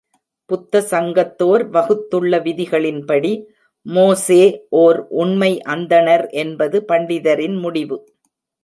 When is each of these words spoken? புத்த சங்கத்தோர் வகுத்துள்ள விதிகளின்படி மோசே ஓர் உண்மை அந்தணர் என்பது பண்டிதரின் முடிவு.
புத்த 0.49 0.79
சங்கத்தோர் 0.91 1.63
வகுத்துள்ள 1.69 2.39
விதிகளின்படி 2.39 3.33
மோசே 3.85 4.41
ஓர் 4.79 4.99
உண்மை 5.17 5.51
அந்தணர் 5.67 6.25
என்பது 6.43 6.79
பண்டிதரின் 6.87 7.57
முடிவு. 7.59 7.97